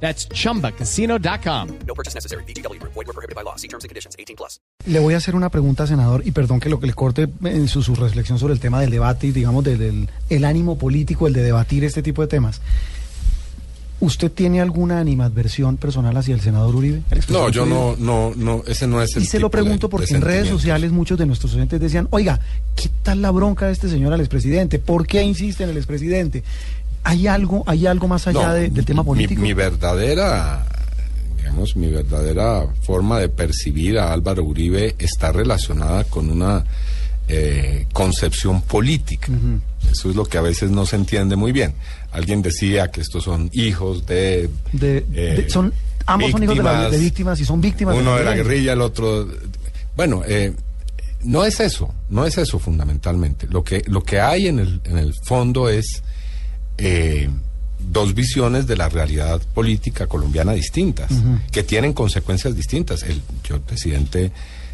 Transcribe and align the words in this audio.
That's 0.00 0.28
chumbacasino.com. 0.28 1.68
No 1.86 1.94
purchase 1.94 2.14
necessary. 2.14 2.44
BGW. 2.44 2.78
Void 2.82 3.06
were 3.06 3.12
prohibited 3.14 3.34
by 3.34 3.42
law. 3.42 3.56
See 3.56 3.68
terms 3.68 3.84
and 3.84 3.88
conditions. 3.88 4.14
18 4.18 4.36
plus. 4.36 4.60
Le 4.86 4.98
voy 5.00 5.14
a 5.14 5.16
hacer 5.16 5.34
una 5.34 5.48
pregunta, 5.50 5.86
senador, 5.86 6.22
y 6.24 6.30
perdón 6.32 6.60
que 6.60 6.68
lo 6.68 6.78
que 6.78 6.86
le 6.86 6.92
corte 6.94 7.28
en 7.44 7.66
su, 7.68 7.82
su 7.82 7.94
reflexión 7.94 8.38
sobre 8.38 8.54
el 8.54 8.60
tema 8.60 8.80
del 8.80 8.90
debate 8.90 9.26
y, 9.28 9.32
digamos, 9.32 9.64
del, 9.64 9.78
del- 9.78 10.08
el 10.28 10.44
ánimo 10.44 10.76
político, 10.78 11.26
el 11.26 11.32
de 11.32 11.42
debatir 11.42 11.82
este 11.84 12.02
tipo 12.02 12.22
de 12.22 12.28
temas. 12.28 12.60
¿Usted 13.98 14.30
tiene 14.30 14.60
alguna 14.60 15.00
animadversión 15.00 15.78
personal 15.78 16.14
hacia 16.18 16.34
el 16.34 16.42
senador 16.42 16.74
Uribe? 16.76 17.00
El 17.10 17.20
No, 17.30 17.48
yo 17.48 17.62
Uribe? 17.62 17.76
no, 17.76 17.96
no, 17.96 18.34
no, 18.36 18.62
ese 18.66 18.86
no 18.86 19.00
es 19.00 19.16
el 19.16 19.22
Y 19.22 19.26
se 19.26 19.40
lo 19.40 19.50
pregunto 19.50 19.88
porque 19.88 20.12
en 20.14 20.20
redes 20.20 20.48
sociales 20.48 20.92
muchos 20.92 21.18
de 21.18 21.24
nuestros 21.24 21.54
oyentes 21.54 21.80
decían, 21.80 22.06
oiga, 22.10 22.38
¿qué 22.74 22.90
tal 23.02 23.22
la 23.22 23.30
bronca 23.30 23.66
de 23.66 23.72
este 23.72 23.88
señor 23.88 24.12
al 24.12 24.20
expresidente? 24.20 24.78
¿Por 24.78 25.06
qué 25.06 25.22
insiste 25.22 25.64
en 25.64 25.70
el 25.70 25.78
expresidente? 25.78 26.44
¿Hay 27.08 27.26
algo, 27.26 27.62
hay 27.66 27.86
algo 27.86 28.08
más 28.08 28.26
allá 28.26 28.48
No, 28.48 28.54
de- 28.54 28.68
del 28.70 28.84
tema 28.84 29.02
mi- 29.02 29.06
político? 29.06 29.40
Mi, 29.40 29.52
verdadera, 29.52 30.66
digamos, 31.36 31.76
mi 31.76 31.88
verdadera 31.90 32.66
forma 32.82 33.20
de 33.20 33.28
percibir 33.28 33.98
a 33.98 34.12
Álvaro 34.12 34.42
Uribe 34.44 34.96
está 34.98 35.30
relacionada 35.32 36.04
con 36.04 36.28
una 36.30 36.64
eh, 37.28 37.86
concepción 37.92 38.62
política. 38.62 39.28
Eso 39.90 40.10
es 40.10 40.16
lo 40.16 40.24
que 40.24 40.38
a 40.38 40.42
veces 40.42 40.70
no 40.70 40.84
se 40.86 40.96
entiende 40.96 41.36
muy 41.36 41.52
bien. 41.52 41.74
Alguien 42.12 42.42
decía 42.42 42.88
que 42.90 43.00
estos 43.00 43.24
son 43.24 43.50
hijos 43.52 44.06
de... 44.06 44.48
De- 44.72 45.00
de- 45.02 45.48
son- 45.50 45.72
ambos 46.06 46.30
son 46.32 46.42
hijos 46.44 46.56
de 46.56 46.62
la- 46.62 46.90
de 46.90 46.98
víctimas 46.98 47.40
y 47.40 47.44
son 47.44 47.60
víctimas 47.60 47.94
de 47.94 48.00
Uno 48.02 48.16
de 48.16 48.24
la 48.24 48.34
guerrilla, 48.34 48.72
el 48.74 48.80
otro... 48.80 49.28
Bueno, 49.96 50.22
eh, 50.26 50.54
no 51.24 51.44
es 51.44 51.58
eso, 51.60 51.92
no 52.10 52.24
es 52.26 52.36
eso 52.38 52.58
fundamentalmente. 52.58 53.46
Lo 53.48 53.64
que, 53.64 53.82
lo 53.86 54.02
que 54.02 54.20
hay 54.20 54.46
en 54.48 54.58
el, 54.60 54.80
en 54.84 54.98
el 54.98 55.12
fondo 55.24 55.68
es 55.68 56.02
eh, 56.78 57.28
dos 57.78 58.14
visiones 58.14 58.66
de 58.66 58.76
la 58.76 58.88
realidad 58.88 59.40
política 59.54 60.06
colombiana 60.06 60.52
distintas, 60.52 61.10
que 61.52 61.62
tienen 61.62 61.92
consecuencias 61.92 62.54
distintas. 62.56 63.02
El, 63.02 63.22
yo, 63.44 63.56
el 63.56 63.60
presidente, 63.62 64.32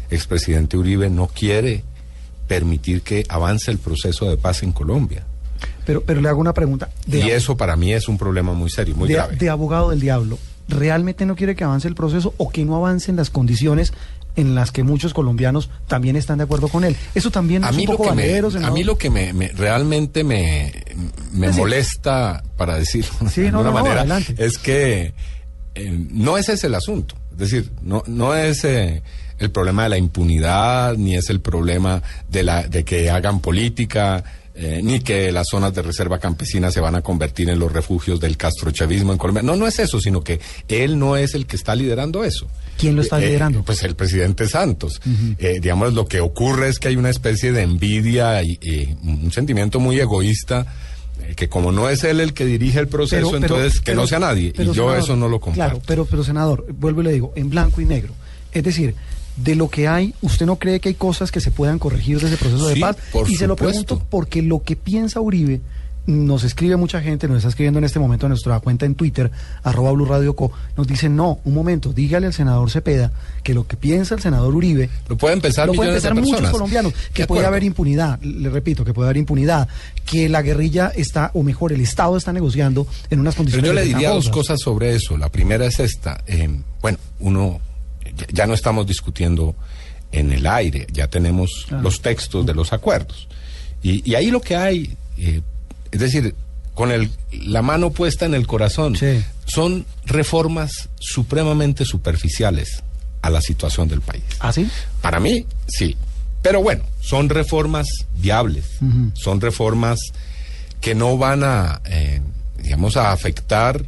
expresidente 0.09 0.77
Uribe, 0.77 1.09
no 1.09 1.27
quiere 1.27 1.83
permitir 2.47 3.01
que 3.01 3.23
avance 3.29 3.71
el 3.71 3.77
proceso 3.77 4.29
de 4.29 4.37
paz 4.37 4.63
en 4.63 4.71
Colombia. 4.71 5.23
Pero, 5.85 6.01
pero 6.03 6.21
le 6.21 6.29
hago 6.29 6.39
una 6.41 6.53
pregunta. 6.53 6.89
De, 7.07 7.19
y 7.19 7.29
eso 7.29 7.55
para 7.57 7.75
mí 7.75 7.93
es 7.93 8.07
un 8.07 8.17
problema 8.17 8.53
muy 8.53 8.69
serio, 8.69 8.95
muy 8.95 9.07
de- 9.07 9.15
grave. 9.15 9.35
de 9.37 9.49
abogado 9.49 9.89
del 9.91 9.99
diablo, 9.99 10.37
¿realmente 10.67 11.25
no 11.25 11.35
quiere 11.35 11.55
que 11.55 11.63
avance 11.63 11.87
el 11.87 11.95
proceso 11.95 12.33
o 12.37 12.49
que 12.49 12.65
no 12.65 12.75
avancen 12.75 13.15
las 13.15 13.29
condiciones 13.29 13.93
en 14.35 14.55
las 14.55 14.71
que 14.71 14.83
muchos 14.83 15.13
colombianos 15.13 15.69
también 15.87 16.15
están 16.15 16.37
de 16.39 16.45
acuerdo 16.45 16.67
con 16.69 16.83
él? 16.83 16.95
Eso 17.15 17.31
también 17.31 17.63
a 17.63 17.69
es 17.69 17.75
mí, 17.75 17.83
un 17.85 17.91
lo 17.91 17.97
poco 17.97 18.09
que 18.09 18.15
me, 18.15 18.21
valedero, 18.23 18.49
a 18.65 18.71
mí 18.71 18.83
lo 18.83 18.97
que 18.97 19.09
me, 19.09 19.33
me- 19.33 19.49
realmente 19.49 20.23
me, 20.23 20.73
me 21.31 21.51
Sí, 21.53 21.59
molesta, 21.59 22.43
para 22.57 22.75
decirlo 22.75 23.11
Sí, 23.29 23.41
de 23.41 23.51
no, 23.51 23.59
alguna 23.59 23.69
no, 23.77 23.83
manera, 23.83 23.99
adelante. 24.01 24.35
es 24.37 24.57
que 24.57 25.13
eh, 25.75 26.07
no 26.11 26.37
ese 26.37 26.53
es 26.53 26.63
el 26.63 26.75
asunto. 26.75 27.15
Es 27.31 27.37
decir, 27.37 27.71
no, 27.81 28.03
no 28.07 28.35
es 28.35 28.63
eh, 28.63 29.01
el 29.39 29.49
problema 29.51 29.83
de 29.83 29.89
la 29.89 29.97
impunidad, 29.97 30.95
ni 30.97 31.15
es 31.15 31.29
el 31.29 31.39
problema 31.41 32.01
de, 32.29 32.43
la, 32.43 32.63
de 32.67 32.83
que 32.83 33.09
hagan 33.09 33.39
política, 33.39 34.23
eh, 34.55 34.81
ni 34.83 34.99
que 34.99 35.31
las 35.31 35.47
zonas 35.49 35.73
de 35.73 35.81
reserva 35.81 36.19
campesina 36.19 36.69
se 36.71 36.79
van 36.79 36.95
a 36.95 37.01
convertir 37.01 37.49
en 37.49 37.57
los 37.59 37.71
refugios 37.71 38.19
del 38.19 38.37
castrochavismo 38.37 39.11
en 39.11 39.17
Colombia. 39.17 39.41
No, 39.43 39.55
no 39.55 39.65
es 39.67 39.79
eso, 39.79 39.99
sino 39.99 40.23
que 40.23 40.39
él 40.67 40.99
no 40.99 41.17
es 41.17 41.33
el 41.33 41.45
que 41.47 41.55
está 41.55 41.75
liderando 41.75 42.23
eso. 42.23 42.47
¿Quién 42.77 42.95
lo 42.95 43.01
está 43.01 43.19
Eh, 43.21 43.25
liderando? 43.27 43.63
Pues 43.63 43.81
el 43.83 43.95
presidente 43.95 44.47
Santos. 44.47 45.01
Eh, 45.39 45.59
digamos, 45.61 45.93
lo 45.93 46.05
que 46.07 46.19
ocurre 46.21 46.69
es 46.69 46.77
que 46.79 46.87
hay 46.89 46.95
una 46.97 47.09
especie 47.09 47.51
de 47.51 47.61
envidia 47.63 48.43
y, 48.43 48.59
y 48.61 48.95
un 49.03 49.31
sentimiento 49.31 49.79
muy 49.79 49.99
egoísta, 49.99 50.65
eh, 51.21 51.33
que 51.35 51.49
como 51.49 51.71
no 51.71 51.89
es 51.89 52.03
él 52.03 52.19
el 52.19 52.33
que 52.33 52.45
dirige 52.45 52.79
el 52.79 52.87
proceso, 52.87 53.31
Pero- 53.31 53.41
pero- 53.41 53.55
entonces 53.57 53.79
que 53.79 53.85
pero- 53.91 54.01
no 54.01 54.07
sea 54.07 54.19
nadie. 54.19 54.53
y 54.55 54.63
yo 54.65 54.73
senador, 54.73 54.97
eso 54.99 55.15
no 55.15 55.27
lo 55.29 55.39
comparto. 55.39 55.71
Claro, 55.79 55.83
pero, 55.87 56.05
pero 56.05 56.23
senador, 56.23 56.65
vuelvo 56.77 57.01
y 57.01 57.05
le 57.05 57.11
digo, 57.13 57.33
en 57.35 57.49
blanco 57.49 57.81
y 57.81 57.85
negro. 57.85 58.13
Es 58.51 58.63
decir, 58.63 58.93
de 59.35 59.55
lo 59.55 59.69
que 59.69 59.87
hay, 59.87 60.13
¿usted 60.21 60.45
no 60.45 60.57
cree 60.57 60.79
que 60.79 60.89
hay 60.89 60.95
cosas 60.95 61.31
que 61.31 61.41
se 61.41 61.51
puedan 61.51 61.79
corregir 61.79 62.19
de 62.19 62.27
ese 62.27 62.37
proceso 62.37 62.67
de 62.67 62.79
paz? 62.79 62.97
por 63.11 63.29
y 63.29 63.35
se 63.35 63.47
lo 63.47 63.55
pregunto 63.55 64.01
porque 64.09 64.41
lo 64.41 64.63
que 64.63 64.75
piensa 64.75 65.21
Uribe, 65.21 65.61
nos 66.05 66.43
escribe 66.43 66.75
mucha 66.75 67.01
gente, 67.01 67.27
nos 67.27 67.37
está 67.37 67.49
escribiendo 67.49 67.79
en 67.79 67.85
este 67.85 67.99
momento 67.99 68.25
en 68.25 68.31
nuestra 68.31 68.59
cuenta 68.59 68.85
en 68.85 68.95
Twitter, 68.95 69.31
arroba 69.63 69.91
Blue 69.91 70.05
Radio 70.05 70.35
Co, 70.35 70.51
nos 70.75 70.85
dice, 70.85 71.07
no, 71.07 71.39
un 71.45 71.53
momento, 71.53 71.93
dígale 71.93 72.27
al 72.27 72.33
senador 72.33 72.69
Cepeda 72.69 73.11
que 73.41 73.53
lo 73.53 73.65
que 73.65 73.77
piensa 73.77 74.15
el 74.15 74.21
senador 74.21 74.53
Uribe 74.53 74.89
Lo 75.07 75.17
pueden 75.17 75.39
pensar 75.39 75.67
lo 75.67 75.73
pueden 75.73 76.01
de 76.01 76.13
muchos 76.21 76.49
colombianos, 76.49 76.93
que 77.13 77.23
De 77.23 77.27
puede 77.27 77.45
haber 77.45 77.63
impunidad, 77.63 78.19
le 78.21 78.49
repito, 78.49 78.83
que 78.83 78.93
puede 78.93 79.07
haber 79.07 79.17
impunidad, 79.17 79.67
que 80.05 80.27
la 80.27 80.41
guerrilla 80.41 80.91
está, 80.93 81.31
o 81.33 81.43
mejor, 81.43 81.71
el 81.71 81.81
Estado 81.81 82.17
está 82.17 82.33
negociando 82.33 82.85
en 83.09 83.19
unas 83.19 83.35
Pero 83.35 83.45
condiciones 83.45 83.69
yo 83.69 83.73
le 83.73 83.83
diría 83.83 84.09
dos 84.09 84.29
cosas 84.29 84.59
sobre 84.59 84.95
eso. 84.95 85.17
La 85.17 85.29
primera 85.29 85.65
es 85.65 85.79
esta. 85.79 86.21
eh, 86.27 86.49
bueno, 86.81 86.97
uno, 87.19 87.61
ya- 88.31 88.45
no 88.47 88.53
estamos 88.53 88.85
discutiendo 88.87 89.55
en 90.11 90.31
el 90.31 90.45
aire, 90.47 90.87
ya 90.91 91.07
tenemos 91.07 91.65
Claro. 91.67 91.83
los 91.83 92.01
textos 92.01 92.45
de 92.45 92.53
los 92.53 92.71
acuerdos. 92.73 93.27
Y, 93.81 94.09
y 94.09 94.15
ahí 94.15 94.29
lo 94.31 94.41
que 94.41 94.55
hay, 94.55 94.95
eh, 95.17 95.41
es 95.91 95.99
decir, 95.99 96.35
con 96.73 96.91
el, 96.91 97.09
la 97.31 97.61
mano 97.61 97.91
puesta 97.91 98.25
en 98.25 98.33
el 98.33 98.47
corazón, 98.47 98.95
Sí. 98.95 99.23
son 99.45 99.85
reformas 100.05 100.89
supremamente 100.99 101.85
superficiales 101.85 102.83
a 103.21 103.29
la 103.29 103.41
situación 103.41 103.87
del 103.87 104.01
país. 104.01 104.23
¿Ah, 104.39 104.51
sí? 104.53 104.67
Para 105.01 105.19
mí, 105.19 105.45
sí. 105.67 105.95
Pero 106.41 106.61
bueno, 106.61 106.83
son 107.01 107.29
reformas 107.29 107.87
viables, 108.17 108.65
son 109.13 109.39
reformas 109.39 109.99
que 110.81 110.93
no 110.93 111.17
van 111.17 111.43
a, 111.43 111.81
eh, 111.85 112.21
digamos, 112.61 112.97
a 112.97 113.11
afectar 113.13 113.85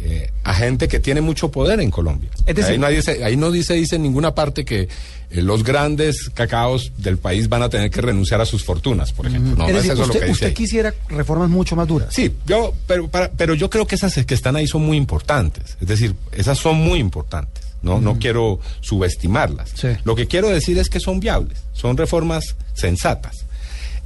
eh, 0.00 0.30
a 0.44 0.54
gente 0.54 0.86
que 0.88 1.00
tiene 1.00 1.20
mucho 1.20 1.50
poder 1.50 1.80
en 1.80 1.90
Colombia. 1.90 2.30
Es 2.46 2.54
decir- 2.56 2.72
ahí, 2.72 2.78
nadie 2.78 3.02
se- 3.02 3.24
ahí 3.24 3.36
no 3.36 3.50
dice, 3.50 3.74
dice 3.74 3.96
en 3.96 4.02
ninguna 4.02 4.34
parte 4.34 4.64
que 4.64 4.82
eh, 5.30 5.42
los 5.42 5.62
grandes 5.64 6.30
cacaos 6.32 6.92
del 6.96 7.18
país 7.18 7.48
van 7.48 7.62
a 7.62 7.68
tener 7.68 7.90
que 7.90 8.00
renunciar 8.00 8.40
a 8.40 8.46
sus 8.46 8.64
fortunas, 8.64 9.12
por 9.12 9.26
ejemplo. 9.26 9.56
No, 9.56 9.66
es 9.66 9.72
no 9.72 9.76
decir, 9.76 9.92
es 9.92 9.98
eso 9.98 10.06
lo 10.06 10.06
usted, 10.06 10.20
que 10.20 10.24
dice 10.26 10.32
usted 10.32 10.46
ahí. 10.48 10.54
quisiera 10.54 10.94
reformas 11.08 11.50
mucho 11.50 11.76
más 11.76 11.86
duras. 11.88 12.08
Sí, 12.14 12.32
yo, 12.46 12.72
pero, 12.86 13.08
para- 13.08 13.30
pero 13.32 13.54
yo 13.54 13.68
creo 13.68 13.86
que 13.86 13.96
esas 13.96 14.14
que 14.24 14.34
están 14.34 14.56
ahí 14.56 14.66
son 14.66 14.82
muy 14.86 14.96
importantes. 14.96 15.76
Es 15.80 15.88
decir, 15.88 16.14
esas 16.32 16.58
son 16.58 16.76
muy 16.76 16.98
importantes. 16.98 17.64
No, 17.82 18.00
no 18.00 18.18
quiero 18.18 18.58
subestimarlas. 18.80 19.70
Sí. 19.74 19.88
Lo 20.04 20.16
que 20.16 20.26
quiero 20.26 20.48
decir 20.48 20.78
es 20.78 20.88
que 20.88 20.98
son 20.98 21.20
viables, 21.20 21.58
son 21.72 21.96
reformas 21.96 22.56
sensatas. 22.74 23.44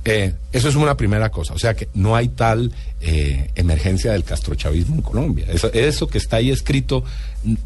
Eh, 0.05 0.35
eso 0.53 0.69
es 0.69 0.75
una 0.75 0.97
primera 0.97 1.31
cosa. 1.31 1.55
O 1.55 1.59
sea 1.59 1.75
que 1.75 1.89
no 1.95 2.17
hay 2.17 2.29
tal 2.29 2.73
eh, 3.01 3.51
emergencia 3.55 4.13
del 4.13 4.25
castrochavismo 4.25 4.97
en 4.97 5.03
Colombia. 5.03 5.47
Eso, 5.49 5.73
eso 5.73 6.09
que 6.09 6.19
está 6.19 6.37
ahí 6.39 6.51
escrito 6.51 7.05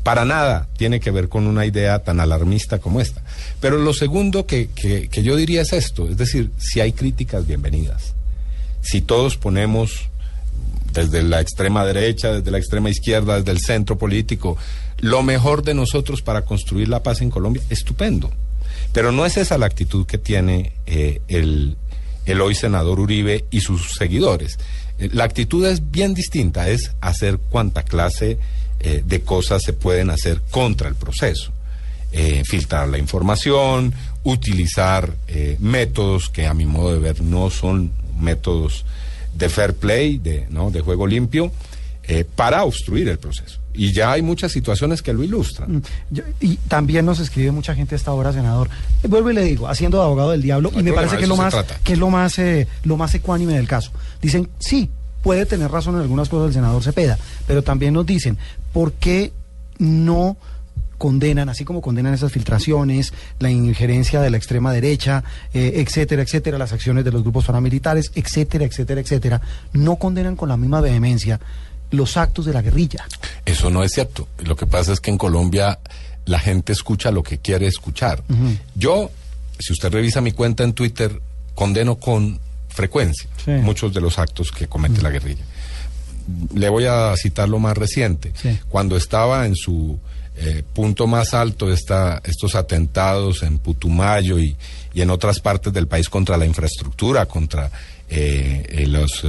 para 0.02 0.24
nada 0.26 0.68
tiene 0.76 1.00
que 1.00 1.10
ver 1.10 1.28
con 1.30 1.46
una 1.46 1.64
idea 1.64 2.00
tan 2.00 2.20
alarmista 2.20 2.78
como 2.78 3.00
esta. 3.00 3.22
Pero 3.60 3.78
lo 3.78 3.94
segundo 3.94 4.44
que, 4.46 4.68
que- 4.68 5.08
que 5.08 5.22
yo 5.22 5.34
diría 5.36 5.62
es 5.62 5.72
esto. 5.72 6.08
Es 6.10 6.18
decir, 6.18 6.50
si 6.58 6.80
hay 6.80 6.92
críticas, 6.92 7.46
bienvenidas. 7.46 8.12
Si 8.82 9.00
todos 9.00 9.36
ponemos 9.38 10.08
desde 10.92 11.22
la 11.22 11.40
extrema 11.40 11.84
derecha, 11.84 12.32
desde 12.32 12.50
la 12.50 12.58
extrema 12.58 12.88
izquierda, 12.90 13.36
desde 13.38 13.50
el 13.52 13.60
centro 13.60 13.96
político, 13.98 14.56
lo 14.98 15.22
mejor 15.22 15.62
de 15.62 15.74
nosotros 15.74 16.22
para 16.22 16.42
construir 16.42 16.88
la 16.88 17.02
paz 17.02 17.20
en 17.22 17.30
Colombia, 17.30 17.62
estupendo. 17.70 18.30
Pero 18.92 19.10
no 19.12 19.26
es 19.26 19.36
esa 19.36 19.58
la 19.58 19.66
actitud 19.66 20.06
que 20.06 20.16
tiene 20.18 20.72
eh, 20.86 21.20
el, 21.28 21.76
el 22.26 22.40
hoy 22.40 22.54
senador 22.54 23.00
Uribe 23.00 23.46
y 23.50 23.60
sus 23.60 23.94
seguidores. 23.94 24.58
Eh, 24.98 25.08
la 25.12 25.24
actitud 25.24 25.64
es 25.66 25.90
bien 25.90 26.14
distinta, 26.14 26.68
es 26.68 26.92
hacer 27.00 27.38
cuanta 27.38 27.82
clase 27.82 28.38
eh, 28.80 29.02
de 29.06 29.20
cosas 29.22 29.62
se 29.62 29.72
pueden 29.72 30.10
hacer 30.10 30.42
contra 30.50 30.88
el 30.88 30.96
proceso. 30.96 31.52
Eh, 32.12 32.42
filtrar 32.44 32.88
la 32.88 32.98
información, 32.98 33.92
utilizar 34.22 35.14
métodos 35.58 36.28
que 36.28 36.46
a 36.46 36.54
mi 36.54 36.64
modo 36.64 36.92
de 36.94 36.98
ver 36.98 37.20
no 37.20 37.50
son 37.50 37.92
métodos 38.18 38.84
de 39.34 39.48
fair 39.48 39.74
play, 39.74 40.18
de, 40.18 40.46
¿no? 40.50 40.70
de 40.70 40.80
juego 40.80 41.06
limpio, 41.06 41.52
eh, 42.08 42.24
para 42.24 42.64
obstruir 42.64 43.08
el 43.08 43.18
proceso. 43.18 43.58
Y 43.74 43.92
ya 43.92 44.12
hay 44.12 44.22
muchas 44.22 44.52
situaciones 44.52 45.02
que 45.02 45.12
lo 45.12 45.22
ilustran. 45.22 45.76
Mm, 45.76 45.82
yo- 46.10 46.22
y 46.40 46.56
también 46.68 47.04
nos 47.04 47.20
escribe 47.20 47.50
mucha 47.52 47.74
gente 47.74 47.94
a 47.94 47.98
esta 47.98 48.12
hora, 48.12 48.32
senador. 48.32 48.68
Eh, 49.02 49.08
Vuelvo 49.08 49.30
y 49.30 49.34
le 49.34 49.42
digo, 49.44 49.68
haciendo 49.68 49.98
de 49.98 50.04
abogado 50.04 50.30
del 50.30 50.40
diablo, 50.42 50.70
No 50.72 50.80
y 50.80 50.82
me 50.82 50.90
problema, 50.92 51.08
parece 51.10 51.20
que 51.22 51.26
lo 51.26 51.36
más, 51.36 51.54
que 51.84 51.92
es 51.92 51.98
lo 51.98 52.08
más, 52.10 52.38
eh, 52.38 52.66
lo 52.84 52.96
más 52.96 53.14
ecuánime 53.14 53.54
del 53.54 53.68
caso. 53.68 53.90
Dicen, 54.22 54.48
sí, 54.58 54.88
puede 55.22 55.44
tener 55.46 55.70
razón 55.70 55.96
en 55.96 56.02
algunas 56.02 56.28
cosas 56.28 56.48
el 56.48 56.54
senador 56.54 56.82
Cepeda, 56.82 57.18
pero 57.46 57.62
también 57.62 57.92
nos 57.92 58.06
dicen, 58.06 58.38
¿por 58.72 58.92
qué 58.92 59.32
no 59.78 60.36
condenan, 60.98 61.50
así 61.50 61.64
como 61.66 61.82
condenan 61.82 62.14
esas 62.14 62.32
filtraciones, 62.32 63.12
la 63.38 63.50
injerencia 63.50 64.22
de 64.22 64.30
la 64.30 64.38
extrema 64.38 64.72
derecha, 64.72 65.22
eh, 65.52 65.72
etcétera, 65.86 66.22
etcétera, 66.22 66.56
las 66.56 66.72
acciones 66.72 67.04
de 67.04 67.10
los 67.12 67.20
grupos 67.22 67.44
paramilitares, 67.44 68.10
etcétera, 68.14 68.64
etcétera, 68.64 69.02
etcétera, 69.02 69.42
no 69.74 69.96
condenan 69.96 70.36
con 70.36 70.48
la 70.48 70.56
misma 70.56 70.80
vehemencia 70.80 71.38
los 71.90 72.16
actos 72.16 72.44
de 72.46 72.52
la 72.52 72.62
guerrilla. 72.62 73.06
Eso 73.44 73.70
no 73.70 73.82
es 73.82 73.92
cierto. 73.92 74.28
Lo 74.44 74.56
que 74.56 74.66
pasa 74.66 74.92
es 74.92 75.00
que 75.00 75.10
en 75.10 75.18
Colombia 75.18 75.78
la 76.24 76.38
gente 76.38 76.72
escucha 76.72 77.10
lo 77.10 77.22
que 77.22 77.38
quiere 77.38 77.66
escuchar. 77.66 78.22
Yo, 78.74 79.10
si 79.58 79.72
usted 79.72 79.90
revisa 79.92 80.20
mi 80.20 80.32
cuenta 80.32 80.64
en 80.64 80.72
Twitter, 80.72 81.20
condeno 81.54 81.96
con 81.96 82.38
frecuencia 82.68 83.28
Sí. 83.44 83.52
muchos 83.52 83.94
de 83.94 84.00
los 84.00 84.18
actos 84.18 84.50
que 84.52 84.66
comete 84.66 85.00
la 85.00 85.10
guerrilla. 85.10 85.44
Le 86.54 86.68
voy 86.68 86.84
a 86.86 87.14
citar 87.16 87.48
lo 87.48 87.58
más 87.60 87.76
reciente. 87.78 88.32
Sí. 88.40 88.58
Cuando 88.68 88.96
estaba 88.96 89.46
en 89.46 89.54
su 89.54 89.98
eh, 90.38 90.62
punto 90.74 91.06
más 91.06 91.32
alto 91.32 91.72
esta, 91.72 92.20
estos 92.24 92.56
atentados 92.56 93.42
en 93.44 93.58
Putumayo 93.58 94.38
y, 94.38 94.54
y 94.92 95.00
en 95.00 95.08
otras 95.10 95.38
partes 95.40 95.72
del 95.72 95.86
país 95.86 96.08
contra 96.10 96.36
la 96.36 96.44
infraestructura, 96.44 97.24
contra 97.26 97.70
eh, 98.10 98.66
eh, 98.68 98.86
los 98.86 99.24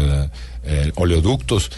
oleoductos, 0.95 1.71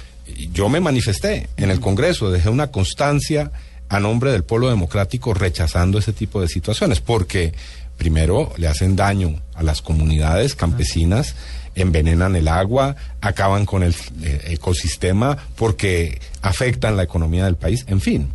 yo 0.54 0.70
me 0.70 0.80
manifesté 0.80 1.50
en 1.58 1.72
el 1.72 1.80
Congreso, 1.80 2.32
dejé 2.32 2.50
una 2.50 2.72
constancia 2.72 3.52
a 3.90 4.00
nombre 4.00 4.32
del 4.32 4.44
pueblo 4.44 4.70
democrático 4.70 5.34
rechazando 5.34 5.98
ese 5.98 6.14
tipo 6.14 6.42
de 6.42 6.48
situaciones, 6.48 7.02
porque 7.02 7.54
primero 7.98 8.54
le 8.58 8.68
hacen 8.68 8.96
daño 8.96 9.42
a 9.56 9.64
las 9.64 9.82
comunidades 9.82 10.56
campesinas, 10.56 11.36
envenenan 11.76 12.36
el 12.36 12.48
agua, 12.48 12.96
acaban 13.22 13.66
con 13.66 13.84
el 13.84 13.96
eh, 14.22 14.42
ecosistema 14.48 15.38
porque 15.56 16.20
afectan 16.42 16.98
la 16.98 17.04
economía 17.04 17.46
del 17.46 17.56
país, 17.56 17.86
en 17.88 18.02
fin. 18.02 18.30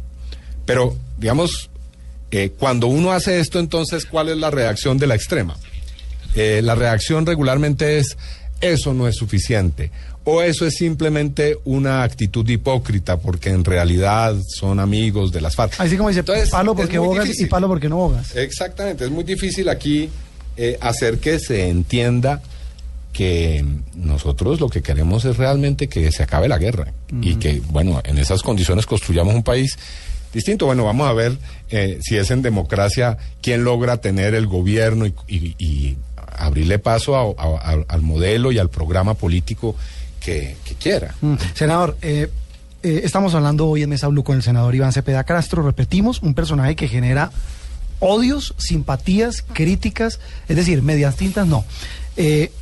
Pero, 0.67 0.97
digamos, 1.19 1.71
eh, 2.31 2.53
cuando 2.59 2.87
uno 2.87 3.13
hace 3.13 3.39
esto, 3.39 3.59
entonces, 3.59 4.07
¿cuál 4.07 4.29
es 4.29 4.37
la 4.37 4.51
reacción 4.51 4.99
de 4.99 5.07
la 5.07 5.15
extrema? 5.15 5.57
Eh, 6.35 6.61
la 6.63 6.75
reacción 6.75 7.27
regularmente 7.27 7.99
es, 7.99 8.17
eso 8.61 8.93
no 8.93 9.07
es 9.07 9.17
suficiente. 9.17 9.91
O 10.27 10.41
eso 10.43 10.67
es 10.67 10.75
simplemente 10.77 11.59
una 11.65 12.03
actitud 12.03 12.49
hipócrita, 12.49 13.19
porque 13.19 13.51
en 13.51 13.63
realidad 13.65 14.35
son 14.49 14.81
amigos 14.81 15.33
de 15.33 15.43
las 15.43 15.55
FARC. 15.55 15.75
Así 15.79 15.97
como 15.99 16.09
dice, 16.09 16.21
Entonces, 16.21 16.49
palo 16.51 16.75
porque 16.75 16.97
bogas 16.99 17.25
difícil. 17.25 17.47
y 17.47 17.49
palo 17.51 17.69
porque 17.69 17.89
no 17.91 17.97
bogas. 17.97 18.35
Exactamente, 18.35 19.05
es 19.05 19.11
muy 19.11 19.25
difícil 19.25 19.69
aquí 19.69 20.09
eh, 20.57 20.79
hacer 20.81 21.19
que 21.19 21.39
se 21.39 21.69
entienda 21.69 22.41
que 23.13 23.65
nosotros 23.95 24.61
lo 24.61 24.69
que 24.69 24.83
queremos 24.83 25.25
es 25.25 25.37
realmente 25.37 25.89
que 25.89 26.11
se 26.11 26.23
acabe 26.23 26.49
la 26.49 26.59
guerra 26.59 26.93
y 27.23 27.37
que, 27.37 27.61
bueno, 27.71 28.01
en 28.05 28.19
esas 28.19 28.43
condiciones 28.43 28.87
construyamos 28.87 29.35
un 29.35 29.43
país 29.45 29.79
distinto. 30.33 30.67
Bueno, 30.67 30.85
vamos 30.85 31.07
a 31.09 31.13
ver 31.13 31.37
eh, 31.71 31.99
si 32.03 32.17
es 32.17 32.31
en 32.33 32.43
democracia 32.43 33.19
quién 33.41 33.63
logra 33.63 33.99
tener 33.99 34.35
el 34.35 34.47
gobierno 34.49 35.07
y, 35.07 35.15
y- 35.29 35.55
y 35.59 35.97
abrirle 36.17 36.81
paso 36.81 37.15
a- 37.15 37.35
a- 37.41 37.73
a- 37.73 37.85
al 37.87 38.03
modelo 38.03 38.51
y 38.51 38.59
al 38.59 38.69
programa 38.69 39.15
político 39.15 39.77
que, 40.25 40.57
que 40.65 40.75
quiera. 40.75 41.15
Mm. 41.21 41.35
Senador, 41.55 41.97
eh, 42.03 42.31
eh, 42.83 43.03
estamos 43.05 43.35
hablando 43.35 43.69
hoy 43.69 43.83
en 43.83 43.91
Mesa 43.91 44.09
Blue 44.09 44.25
con 44.25 44.37
el 44.37 44.43
senador 44.43 44.75
Iván 44.75 44.93
Cepeda 44.93 45.25
Castro. 45.25 45.63
Repetimos, 45.63 46.23
un 46.23 46.35
personaje 46.35 46.77
que 46.77 46.89
genera 46.89 47.31
odios, 48.01 48.55
simpatías, 48.59 49.43
críticas, 49.43 50.21
es 50.49 50.57
decir, 50.57 50.83
medias 50.83 51.17
tintas, 51.17 51.47
no. 51.47 51.65
Eh, 52.17 52.53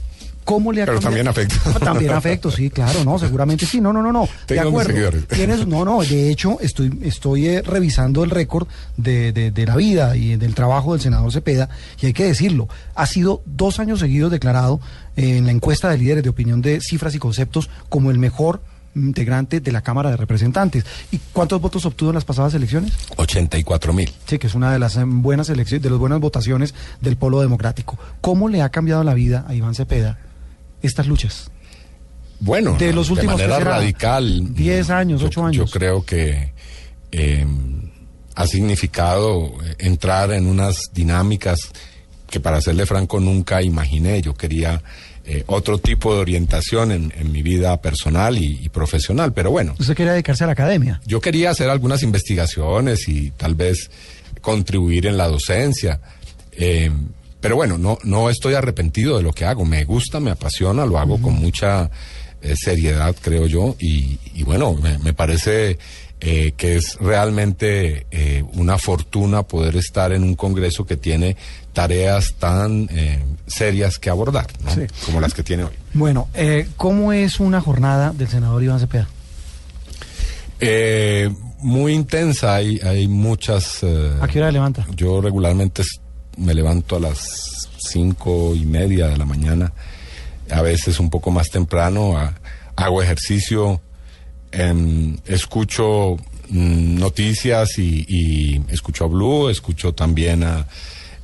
¿Cómo 0.45 0.73
le 0.73 0.83
ha 0.83 0.87
Pero 0.87 1.01
cambiado- 1.01 1.25
también 1.25 1.29
afecto. 1.29 1.79
También 1.81 2.13
afecto, 2.13 2.51
sí, 2.51 2.69
claro, 2.71 3.05
no, 3.05 3.19
seguramente 3.19 3.65
sí. 3.67 3.81
No, 3.81 3.93
no, 3.93 4.03
no, 4.03 4.13
no. 4.13 4.29
de 4.49 4.59
acuerdo. 4.61 4.93
Tienes, 5.29 5.67
no, 5.67 5.85
no, 5.85 6.03
de 6.03 6.31
hecho, 6.31 6.59
estoy, 6.61 6.99
estoy 7.03 7.47
eh, 7.47 7.63
revisando 7.63 8.25
el 8.25 8.31
récord 8.31 8.67
de, 8.97 9.33
de- 9.33 9.51
de 9.51 9.67
la 9.67 9.77
vida 9.77 10.17
y 10.17 10.37
del 10.37 10.55
trabajo 10.55 10.93
del 10.93 11.01
senador 11.01 11.33
Cepeda, 11.33 11.69
y 12.01 12.07
hay 12.07 12.13
que 12.13 12.25
decirlo, 12.25 12.69
ha 12.95 13.07
sido 13.07 13.43
dos 13.47 13.79
años 13.79 14.01
seguidos 14.01 14.31
declarado 14.33 14.81
eh, 15.17 15.37
en 15.39 15.47
la 15.47 15.53
encuesta 15.53 15.89
de 15.91 15.99
líderes 15.99 16.23
de 16.25 16.31
opinión 16.31 16.61
de 16.63 16.81
cifras 16.81 17.15
y 17.15 17.19
conceptos 17.19 17.71
como 17.89 18.11
el 18.11 18.19
mejor 18.19 18.63
integrante 18.95 19.61
de 19.61 19.73
la 19.73 19.81
Cámara 19.81 20.11
de 20.11 20.17
Representantes. 20.19 20.85
¿Y 21.11 21.19
cuántos 21.33 21.61
votos 21.63 21.87
obtuvo 21.87 22.11
en 22.11 22.15
las 22.17 22.25
pasadas 22.27 22.53
elecciones? 22.53 22.93
84 23.17 23.93
mil. 23.95 24.13
Sí, 24.27 24.39
que 24.39 24.49
es 24.49 24.55
una 24.55 24.71
de 24.73 24.79
las 24.79 24.97
eh, 24.97 25.05
buenas 25.07 25.49
elecciones, 25.49 25.83
de 25.83 25.89
las 25.91 25.99
buenas 25.99 26.21
votaciones 26.21 26.75
del 27.01 27.17
polo 27.17 27.41
democrático. 27.41 27.97
¿Cómo 28.21 28.49
le 28.51 28.61
ha 28.61 28.69
cambiado 28.69 29.03
la 29.03 29.15
vida 29.15 29.47
a 29.49 29.55
Iván 29.55 29.75
Cepeda 29.75 30.19
estas 30.83 31.07
luchas? 31.07 31.51
Bueno, 32.41 32.77
De 32.77 32.93
los 32.93 33.09
últimos, 33.11 33.39
de 33.39 33.47
manera 33.49 33.65
radical. 33.71 34.53
10 34.55 34.91
años, 34.91 35.21
Yo- 35.21 35.27
8 35.29 35.45
años. 35.47 35.57
Yo 35.71 35.79
creo 35.79 36.05
que 36.05 36.53
eh, 37.13 37.47
ha 38.35 38.47
significado 38.47 39.47
eh, 39.65 39.77
entrar 39.79 40.33
en 40.33 40.47
unas 40.47 40.91
dinámicas 40.93 41.59
que 42.29 42.41
para 42.41 42.61
serle 42.61 42.87
franco 42.87 43.21
nunca 43.21 43.63
imaginé. 43.63 44.23
Yo 44.23 44.35
quería 44.35 44.83
eh, 45.25 45.45
otro 45.47 45.79
tipo 45.79 46.15
de 46.15 46.21
orientación 46.21 46.91
en, 46.91 47.13
en 47.17 47.31
mi 47.31 47.43
vida 47.43 47.81
personal 47.81 48.37
y, 48.39 48.59
y 48.63 48.69
profesional, 48.71 49.33
pero 49.33 49.51
bueno. 49.53 49.75
Usted 49.79 49.95
quería 49.95 50.13
dedicarse 50.13 50.43
a 50.43 50.47
la 50.49 50.55
academia. 50.55 51.01
Yo 51.07 51.21
quería 51.21 51.51
hacer 51.51 51.71
algunas 51.71 52.03
investigaciones 52.03 53.07
y 53.09 53.31
tal 53.33 53.55
vez 53.55 53.89
contribuir 54.41 55.07
en 55.07 55.17
la 55.17 55.29
docencia. 55.29 56.01
eh, 56.53 56.91
pero 57.43 57.57
bueno, 57.57 57.77
no, 57.77 57.99
no 58.05 58.31
estoy 58.31 58.55
arrepentido 58.55 59.17
de 59.19 59.23
lo 59.25 59.33
que 59.33 59.45
hago. 59.45 59.67
Me 59.67 59.85
gusta, 59.85 60.21
me 60.21 60.31
apasiona, 60.31 60.87
lo 60.87 60.99
hago 60.99 61.21
con 61.21 61.35
mucha 61.35 61.91
eh, 62.41 62.55
seriedad, 62.57 63.15
creo 63.21 63.47
yo. 63.47 63.77
Y, 63.81 64.19
y 64.35 64.45
bueno, 64.45 64.73
me, 64.75 64.97
me 64.99 65.13
parece 65.13 65.77
eh, 66.21 66.53
que 66.57 66.77
es 66.77 66.97
realmente 67.01 68.07
eh, 68.13 68.45
una 68.53 68.79
fortuna 68.79 69.43
poder 69.43 69.75
estar 69.77 70.13
en 70.13 70.23
un 70.23 70.37
Congreso 70.37 70.87
que 70.87 70.97
tiene 70.97 71.37
tareas 71.73 72.35
tan 72.39 72.89
eh, 72.93 73.19
serias 73.49 73.99
que 73.99 74.09
abordar, 74.09 74.47
¿no? 74.65 74.73
Sí. 74.73 74.83
como 75.05 75.21
las 75.21 75.35
que 75.35 75.43
tiene 75.43 75.65
hoy. 75.65 75.73
Bueno, 75.95 76.29
eh, 76.35 76.69
¿cómo 76.77 77.13
es 77.13 77.41
una 77.41 77.61
jornada 77.61 78.13
del 78.13 78.29
senador 78.29 78.63
Iván 78.63 78.79
Cepeda? 78.79 79.09
Eh, 80.61 81.29
muy 81.59 81.93
intensa, 81.93 82.55
hay, 82.55 82.79
hay 82.85 83.09
muchas... 83.09 83.83
¿A 84.21 84.29
qué 84.29 84.39
hora 84.39 84.53
levanta? 84.53 84.87
Yo 84.95 85.21
regularmente 85.21 85.83
me 86.37 86.55
levanto 86.55 86.97
a 86.97 87.01
las 87.01 87.69
cinco 87.79 88.55
y 88.55 88.65
media 88.65 89.09
de 89.09 89.17
la 89.17 89.25
mañana, 89.25 89.73
a 90.51 90.63
veces 90.63 90.99
un 91.01 91.11
poco 91.11 91.31
más 91.31 91.49
temprano, 91.51 92.17
a- 92.19 92.35
hago 92.77 93.03
ejercicio, 93.03 93.81
em, 94.51 95.17
escucho 95.27 96.17
mm, 96.49 96.99
noticias 96.99 97.79
y, 97.79 98.05
y 98.09 98.63
escucho 98.69 99.05
a 99.05 99.09
Blue, 99.09 99.49
escucho 99.49 99.93
también 99.95 100.45
a 100.45 100.67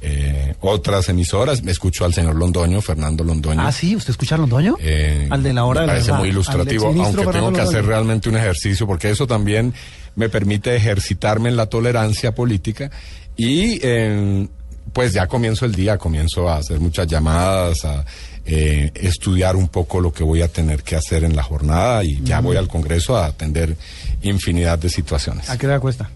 eh, 0.01 0.55
otras 0.61 1.09
emisoras, 1.09 1.61
escucho 1.67 2.05
al 2.05 2.15
señor 2.15 2.37
Londoño, 2.37 2.81
Fernando 2.81 3.25
Londoño. 3.25 3.61
Ah, 3.67 3.73
sí, 3.73 3.97
¿usted 3.97 4.11
escucha 4.12 4.37
a 4.37 4.38
Londoño? 4.38 4.77
Eh, 4.81 5.27
Al 5.31 5.43
de 5.43 5.53
la 5.53 5.65
hora 5.65 5.81
me 5.81 5.83
de 5.83 5.87
la 5.88 5.93
parece 5.95 6.07
verdad, 6.12 6.21
muy 6.21 6.29
ilustrativo, 6.29 6.87
aunque 6.87 7.03
tengo 7.17 7.33
Fernando 7.33 7.53
que 7.53 7.61
hacer 7.61 7.73
Londoño. 7.75 7.88
realmente 7.91 8.29
un 8.29 8.37
ejercicio, 8.37 8.87
porque 8.87 9.11
eso 9.11 9.27
también 9.27 9.75
me 10.15 10.29
permite 10.29 10.75
ejercitarme 10.77 11.49
en 11.49 11.57
la 11.57 11.67
tolerancia 11.67 12.33
política 12.35 12.91
y 13.37 13.81
eh, 13.83 14.47
pues 14.92 15.12
ya 15.12 15.26
comienzo 15.26 15.64
el 15.64 15.75
día, 15.75 15.99
comienzo 15.99 16.49
a 16.49 16.57
hacer 16.57 16.80
muchas 16.80 17.07
llamadas, 17.07 17.85
a 17.85 18.04
eh, 18.45 18.90
estudiar 18.95 19.57
un 19.57 19.68
poco 19.68 20.00
lo 20.00 20.12
que 20.12 20.25
voy 20.25 20.42
a 20.42 20.49
tener 20.49 20.83
que 20.83 20.97
hacer 20.97 21.25
en 21.25 21.37
la 21.37 21.42
jornada 21.42 22.02
y 22.04 22.23
ya 22.23 22.40
voy 22.40 22.57
al 22.57 22.68
Congreso 22.68 23.16
a 23.16 23.26
atender 23.26 23.76
infinidad 24.23 24.78
de 24.78 24.88
situaciones. 24.88 25.50
¿A 25.50 25.59
qué 25.59 25.66
hora 25.66 25.80
cuesta? 25.80 26.11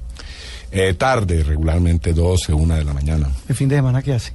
Eh, 0.71 0.95
tarde, 0.95 1.43
regularmente 1.43 2.15
12, 2.15 2.55
1 2.55 2.77
de 2.77 2.85
la 2.85 2.95
mañana. 2.95 3.29
¿El 3.49 3.55
fin 3.55 3.69
de 3.69 3.77
semana 3.77 4.01
qué 4.01 4.15
hace? 4.15 4.33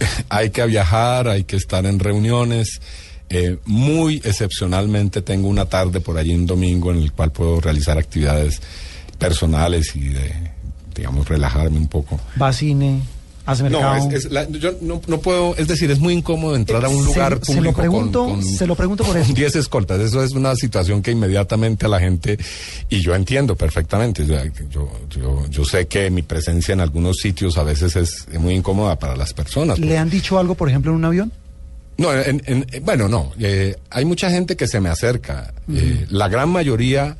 hay 0.28 0.50
que 0.50 0.66
viajar, 0.66 1.28
hay 1.28 1.44
que 1.44 1.56
estar 1.56 1.86
en 1.86 1.98
reuniones. 2.00 2.80
Eh, 3.28 3.58
muy 3.64 4.16
excepcionalmente 4.24 5.22
tengo 5.22 5.46
una 5.46 5.66
tarde 5.66 6.00
por 6.00 6.18
allí 6.18 6.34
un 6.34 6.46
domingo 6.46 6.90
en 6.90 6.98
el 6.98 7.12
cual 7.12 7.30
puedo 7.30 7.60
realizar 7.60 7.96
actividades 7.96 8.60
personales 9.16 9.94
y 9.94 10.08
de, 10.08 10.32
digamos, 10.96 11.28
relajarme 11.28 11.78
un 11.78 11.86
poco. 11.86 12.18
¿Va 12.40 12.48
a 12.48 12.52
cine? 12.52 13.00
¿Hace 13.46 13.68
No, 13.70 13.96
es, 13.96 14.24
es 14.26 14.30
la- 14.30 14.48
yo 14.48 14.74
no, 14.82 15.00
no 15.06 15.18
puedo, 15.20 15.56
es 15.56 15.66
decir, 15.66 15.90
es 15.90 15.98
muy 15.98 16.14
incómodo 16.14 16.54
entrar 16.54 16.84
a 16.84 16.88
un 16.88 16.98
Se- 17.00 17.04
lugar 17.06 17.40
se 17.42 17.54
lo 17.54 17.72
público 17.72 17.72
con- 17.74 17.82
pregunto- 17.82 18.24
con, 18.26 18.44
se 18.44 18.66
lo 18.66 18.74
pregunto 18.76 19.04
por 19.04 19.16
eso. 19.16 19.32
10 19.32 19.56
escoltas. 19.56 19.98
Eso 20.00 20.22
es 20.22 20.32
una 20.32 20.54
situación 20.54 21.02
que 21.02 21.10
inmediatamente 21.10 21.86
a 21.86 21.88
la 21.88 21.98
gente, 21.98 22.38
y 22.88 23.00
yo 23.00 23.14
entiendo 23.14 23.56
perfectamente, 23.56 24.24
yo, 24.26 24.36
yo, 25.08 25.46
yo 25.48 25.64
sé 25.64 25.86
que 25.88 26.10
mi 26.10 26.22
presencia 26.22 26.72
en 26.74 26.80
algunos 26.80 27.16
sitios 27.16 27.56
a 27.58 27.62
veces 27.62 27.96
es 27.96 28.26
muy 28.38 28.54
incómoda 28.54 28.98
para 28.98 29.16
las 29.16 29.32
personas. 29.32 29.78
¿Le 29.78 29.96
han 29.98 30.10
dicho 30.10 30.38
algo, 30.38 30.54
por 30.54 30.68
ejemplo, 30.68 30.92
en 30.92 30.96
un 30.98 31.04
avión? 31.06 31.32
No, 31.96 32.12
en- 32.14 32.42
en- 32.46 32.66
eh, 32.72 32.80
bueno, 32.84 33.08
no. 33.08 33.32
eh, 33.38 33.76
hay 33.90 34.04
mucha 34.04 34.30
gente 34.30 34.56
que 34.56 34.66
se 34.68 34.80
me 34.80 34.88
acerca. 34.90 35.52
eh, 35.72 36.06
la 36.10 36.28
gran 36.28 36.48
mayoría 36.50 37.16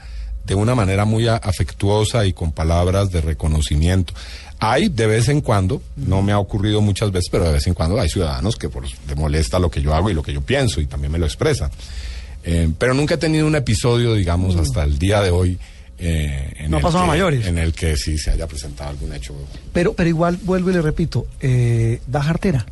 de 0.46 0.54
una 0.54 0.74
manera 0.74 1.04
muy 1.04 1.28
afectuosa 1.28 2.24
y 2.26 2.32
con 2.32 2.50
palabras 2.52 3.10
de 3.12 3.20
reconocimiento. 3.20 4.12
Hay 4.60 4.90
de 4.90 5.06
vez 5.06 5.28
en 5.28 5.40
cuando, 5.40 5.82
no 5.96 6.20
me 6.22 6.32
ha 6.32 6.38
ocurrido 6.38 6.80
muchas 6.82 7.10
veces, 7.10 7.30
pero 7.32 7.44
de 7.44 7.52
vez 7.52 7.66
en 7.66 7.72
cuando 7.74 7.98
hay 7.98 8.08
ciudadanos 8.10 8.56
que 8.56 8.68
por, 8.68 8.84
le 8.84 9.14
molesta 9.14 9.58
lo 9.58 9.70
que 9.70 9.80
yo 9.80 9.94
hago 9.94 10.10
y 10.10 10.14
lo 10.14 10.22
que 10.22 10.32
yo 10.34 10.42
pienso 10.42 10.80
y 10.82 10.86
también 10.86 11.10
me 11.12 11.18
lo 11.18 11.24
expresan. 11.26 11.70
Eh, 12.44 12.68
pero 12.78 12.92
nunca 12.94 13.14
he 13.14 13.18
tenido 13.18 13.46
un 13.46 13.54
episodio, 13.56 14.14
digamos, 14.14 14.56
hasta 14.56 14.84
el 14.84 14.98
día 14.98 15.20
de 15.22 15.30
hoy 15.30 15.58
eh, 15.98 16.52
en 16.58 16.70
No 16.70 16.78
el 16.78 16.82
pasó 16.82 16.98
a 16.98 17.02
que- 17.02 17.06
mayores. 17.08 17.46
En 17.46 17.58
el 17.58 17.72
que 17.72 17.96
sí 17.96 18.16
se 18.18 18.30
haya 18.30 18.46
presentado 18.46 18.90
algún 18.90 19.12
hecho. 19.14 19.34
Pero, 19.72 19.92
pero 19.94 20.08
igual, 20.08 20.38
vuelvo 20.42 20.70
y 20.70 20.72
le 20.74 20.82
repito, 20.82 21.26
eh, 21.40 22.00
da 22.06 22.22
jartera. 22.22 22.66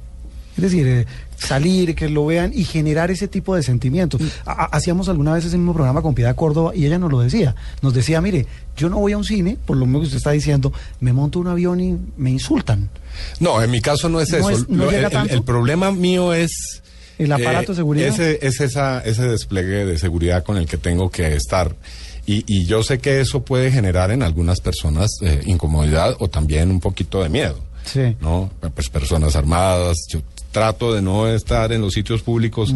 Es 0.58 0.72
decir, 0.72 0.86
eh, 0.88 1.06
salir, 1.36 1.94
que 1.94 2.08
lo 2.08 2.26
vean 2.26 2.50
y 2.54 2.64
generar 2.64 3.10
ese 3.10 3.28
tipo 3.28 3.54
de 3.54 3.62
sentimientos. 3.62 4.20
Ha- 4.44 4.64
Hacíamos 4.72 5.08
alguna 5.08 5.34
vez 5.34 5.44
ese 5.44 5.56
mismo 5.56 5.72
programa 5.72 6.02
con 6.02 6.14
Piedad 6.14 6.34
Córdoba 6.34 6.72
y 6.74 6.84
ella 6.84 6.98
nos 6.98 7.10
lo 7.12 7.20
decía. 7.20 7.54
Nos 7.80 7.94
decía, 7.94 8.20
mire, 8.20 8.46
yo 8.76 8.88
no 8.88 8.98
voy 8.98 9.12
a 9.12 9.16
un 9.18 9.24
cine, 9.24 9.56
por 9.66 9.76
lo 9.76 9.86
mismo 9.86 10.00
que 10.00 10.06
usted 10.06 10.18
está 10.18 10.32
diciendo, 10.32 10.72
me 11.00 11.12
monto 11.12 11.38
un 11.38 11.46
avión 11.48 11.80
y 11.80 11.96
me 12.16 12.30
insultan. 12.30 12.90
No, 13.40 13.62
en 13.62 13.70
mi 13.70 13.80
caso 13.80 14.08
no 14.08 14.20
es 14.20 14.30
No 14.32 14.38
eso. 14.38 14.50
es- 14.50 14.68
no 14.68 14.84
Lo- 14.86 14.90
llega 14.90 15.06
el, 15.06 15.12
tanto. 15.12 15.34
el 15.34 15.42
problema 15.44 15.92
mío 15.92 16.34
es... 16.34 16.50
eh, 17.18 17.24
¿El 17.24 17.32
aparato 17.32 17.72
de 17.72 17.76
seguridad? 17.76 18.08
Ese, 18.08 18.38
es 18.46 18.60
esa, 18.60 19.00
ese 19.00 19.22
despliegue 19.28 19.84
de 19.86 19.96
seguridad 19.98 20.42
con 20.42 20.56
el 20.56 20.66
que 20.66 20.76
tengo 20.76 21.08
que 21.10 21.34
estar. 21.36 21.74
Y, 22.26 22.44
y 22.46 22.66
yo 22.66 22.82
sé 22.82 22.98
que 22.98 23.20
eso 23.20 23.42
puede 23.42 23.70
generar 23.70 24.10
en 24.10 24.22
algunas 24.22 24.60
personas 24.60 25.08
eh, 25.22 25.40
incomodidad 25.46 26.14
o 26.18 26.28
también 26.28 26.70
un 26.70 26.78
poquito 26.80 27.22
de 27.22 27.28
miedo. 27.30 27.58
Sí. 27.86 28.16
¿no? 28.20 28.50
Pues 28.74 28.90
personas 28.90 29.34
armadas. 29.34 29.96
Yo 30.10 30.20
trato 30.52 30.92
de 30.94 31.02
no 31.02 31.28
estar 31.28 31.72
en 31.72 31.80
los 31.82 31.92
sitios 31.94 32.22
públicos 32.22 32.74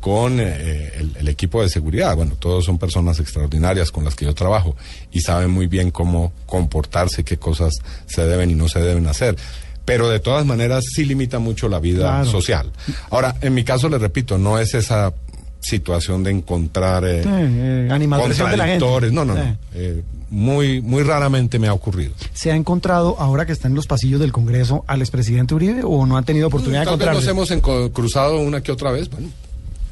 con 0.00 0.40
eh, 0.40 0.92
el, 0.96 1.16
el 1.18 1.28
equipo 1.28 1.62
de 1.62 1.68
seguridad. 1.68 2.16
Bueno, 2.16 2.34
todos 2.38 2.64
son 2.64 2.78
personas 2.78 3.20
extraordinarias 3.20 3.90
con 3.90 4.04
las 4.04 4.14
que 4.14 4.24
yo 4.24 4.34
trabajo 4.34 4.74
y 5.12 5.20
saben 5.20 5.50
muy 5.50 5.66
bien 5.66 5.90
cómo 5.90 6.32
comportarse, 6.46 7.22
qué 7.24 7.36
cosas 7.36 7.74
se 8.06 8.24
deben 8.26 8.50
y 8.50 8.54
no 8.54 8.68
se 8.68 8.80
deben 8.80 9.06
hacer. 9.06 9.36
Pero 9.84 10.08
de 10.08 10.20
todas 10.20 10.46
maneras 10.46 10.84
sí 10.94 11.04
limita 11.04 11.38
mucho 11.38 11.68
la 11.68 11.80
vida 11.80 11.98
Claro. 12.22 12.30
social. 12.30 12.70
Ahora, 13.10 13.36
en 13.42 13.52
mi 13.54 13.64
caso, 13.64 13.88
le 13.88 13.98
repito, 13.98 14.38
no 14.38 14.58
es 14.58 14.72
esa 14.74 15.12
situación 15.60 16.22
de 16.24 16.30
encontrar 16.30 17.04
eh, 17.04 17.22
eh, 17.24 17.88
animadversión 17.90 18.50
de 18.50 18.56
la 18.56 18.66
gente. 18.66 18.84
contradictores. 18.84 19.12
No, 19.12 19.24
no, 19.24 19.34
no. 19.34 19.56
Eh, 19.74 20.02
muy, 20.30 20.80
muy 20.80 21.02
raramente 21.02 21.58
me 21.58 21.68
ha 21.68 21.72
ocurrido. 21.74 22.12
¿Se 22.32 22.52
ha 22.52 22.56
encontrado, 22.56 23.16
ahora 23.18 23.46
que 23.46 23.52
está 23.52 23.68
en 23.68 23.74
los 23.74 23.86
pasillos 23.86 24.20
del 24.20 24.32
Congreso, 24.32 24.84
al 24.86 25.00
expresidente 25.00 25.54
Uribe 25.54 25.82
o 25.84 26.06
no 26.06 26.16
han 26.16 26.24
tenido 26.24 26.48
oportunidad 26.48 26.84
de 26.86 27.04
vez 27.04 27.14
nos 27.14 27.26
hemos 27.26 27.52
cruzado 27.92 28.38
una 28.38 28.60
que 28.62 28.72
otra 28.72 28.90
vez, 28.92 29.10
bueno, 29.10 29.28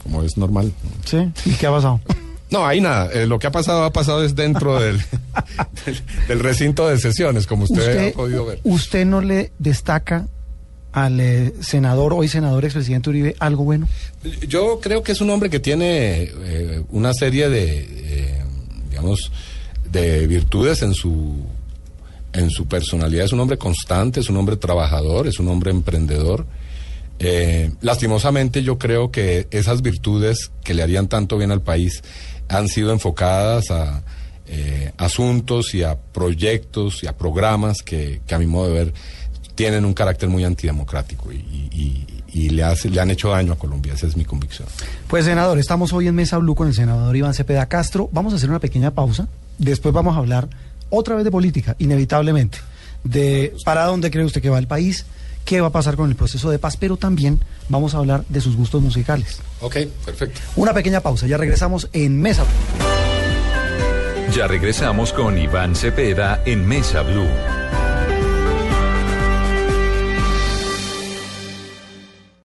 como 0.03 0.23
es 0.23 0.37
normal. 0.37 0.73
Sí. 1.05 1.29
¿Y 1.45 1.51
qué 1.53 1.67
ha 1.67 1.71
pasado? 1.71 2.01
No, 2.51 2.65
ahí 2.67 2.81
nada. 2.81 3.11
eh, 3.13 3.27
lo 3.27 3.39
que 3.39 3.47
ha 3.47 3.51
pasado, 3.51 3.85
ha 3.85 3.93
pasado 3.93 4.25
es 4.25 4.35
dentro 4.35 4.81
del, 4.81 4.97
del, 5.85 6.01
del 6.29 6.41
recinto 6.41 6.89
de 6.89 6.99
sesiones, 6.99 7.47
como 7.47 7.65
usted, 7.65 8.09
ha 8.09 8.13
podido 8.13 8.47
ver. 8.47 8.61
¿Usted 8.63 9.05
no 9.05 9.21
le 9.21 9.53
destaca 9.59 10.27
al 10.93 11.21
eh, 11.21 11.55
senador, 11.61 12.15
hoy 12.15 12.29
senador, 12.29 12.65
expresidente 12.65 13.11
Uribe, 13.11 13.37
algo 13.39 13.65
bueno? 13.65 13.89
Yo 14.47 14.81
creo 14.81 15.03
que 15.03 15.13
es 15.13 15.21
un 15.21 15.31
hombre 15.31 15.51
que 15.51 15.61
tiene 15.61 16.23
eh, 16.25 16.83
una 16.91 17.13
serie 17.13 17.49
de, 17.49 17.81
eh, 17.81 18.43
digamos, 18.89 19.31
de 19.91 20.27
virtudes 20.27 20.83
en 20.83 20.95
su, 20.95 21.45
en 22.33 22.51
su 22.51 22.67
personalidad. 22.67 23.27
Es 23.27 23.33
un 23.33 23.41
hombre 23.41 23.59
constante, 23.59 24.21
es 24.21 24.31
un 24.31 24.37
hombre 24.39 24.57
trabajador, 24.57 25.27
es 25.27 25.39
un 25.39 25.49
hombre 25.49 25.71
emprendedor. 25.71 26.47
Lastimosamente 27.81 28.63
yo 28.63 28.79
creo 28.79 29.11
que 29.11 29.49
esas 29.51 29.83
virtudes 29.83 30.53
que 30.63 30.73
le 30.73 30.85
harían 30.85 31.09
tanto 31.09 31.37
bien 31.37 31.51
al 31.51 31.63
país 31.63 32.01
han 32.49 32.69
sido 32.69 32.93
enfocadas 32.93 33.73
a 33.73 34.05
asuntos 34.97 35.75
y 35.75 35.83
a 35.83 35.99
proyectos 35.99 37.03
y 37.03 37.09
a 37.09 37.17
programas 37.17 37.83
que 37.83 38.21
a 38.31 38.39
mi 38.39 38.47
modo 38.47 38.69
de 38.69 38.73
ver 38.85 38.95
tienen 39.59 39.85
un 39.85 39.93
carácter 39.93 40.29
muy 40.29 40.45
antidemocrático 40.45 41.33
y, 41.33 41.35
y- 41.37 41.69
y- 41.73 42.07
y 42.45 42.51
le, 42.51 42.63
hace- 42.63 42.89
le 42.91 43.01
han 43.01 43.11
hecho 43.11 43.31
daño 43.31 43.53
a 43.55 43.57
Colombia, 43.59 43.95
esa 43.95 44.07
es 44.07 44.17
mi 44.17 44.25
convicción. 44.25 44.69
Pues 45.09 45.25
senador, 45.25 45.59
estamos 45.59 45.93
hoy 45.93 46.07
en 46.07 46.15
Mesa 46.15 46.39
Blue 46.39 46.55
con 46.55 46.69
el 46.69 46.75
senador 46.75 47.17
Iván 47.17 47.35
Cepeda 47.35 47.67
Castro. 47.67 48.09
Vamos 48.13 48.33
a 48.33 48.37
hacer 48.37 48.51
una 48.51 48.61
pequeña 48.61 48.93
pausa. 48.93 49.27
Después 49.59 49.93
vamos 49.93 50.15
a 50.15 50.21
hablar 50.21 50.49
otra 50.91 51.17
vez 51.17 51.25
de 51.25 51.33
política, 51.33 51.75
inevitablemente. 51.81 52.59
De 53.03 53.53
para 53.65 53.85
dónde 53.87 54.13
cree 54.13 54.25
usted 54.25 54.41
que 54.41 54.49
va 54.51 54.61
el 54.61 54.69
país, 54.69 55.07
qué 55.45 55.61
va 55.61 55.67
a 55.69 55.73
pasar 55.73 55.97
con 55.97 56.09
el 56.09 56.15
proceso 56.15 56.51
de 56.51 56.61
paz, 56.61 56.77
pero 56.77 56.97
también 56.97 57.41
vamos 57.69 57.97
a 57.97 57.99
hablar 57.99 58.25
de 58.29 58.41
sus 58.41 58.55
gustos 58.55 58.81
musicales. 58.81 59.41
Ok, 59.61 59.77
perfecto. 60.05 60.41
Una 60.55 60.73
pequeña 60.73 61.01
pausa, 61.01 61.27
ya 61.27 61.37
regresamos 61.37 61.89
en 61.93 62.21
Mesa 62.21 62.45
Blue. 62.45 62.53
Ya 64.37 64.47
regresamos 64.47 65.13
con 65.13 65.37
Iván 65.37 65.75
Cepeda 65.75 66.41
en 66.47 66.65
Mesa 66.69 67.03
Blue. 67.03 67.27